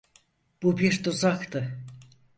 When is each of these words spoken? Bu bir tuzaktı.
Bu 0.63 0.77
bir 0.77 1.03
tuzaktı. 1.03 1.79